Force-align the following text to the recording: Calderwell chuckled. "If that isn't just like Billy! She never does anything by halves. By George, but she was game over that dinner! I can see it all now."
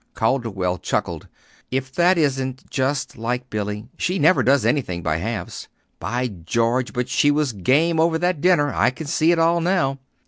Calderwell 0.15 0.79
chuckled. 0.79 1.27
"If 1.69 1.93
that 1.93 2.17
isn't 2.17 2.67
just 2.71 3.19
like 3.19 3.51
Billy! 3.51 3.87
She 3.99 4.17
never 4.17 4.41
does 4.41 4.65
anything 4.65 5.03
by 5.03 5.17
halves. 5.17 5.67
By 5.99 6.27
George, 6.29 6.91
but 6.91 7.07
she 7.07 7.29
was 7.29 7.53
game 7.53 7.99
over 7.99 8.17
that 8.17 8.41
dinner! 8.41 8.73
I 8.73 8.89
can 8.89 9.05
see 9.05 9.31
it 9.31 9.37
all 9.37 9.61
now." 9.61 9.99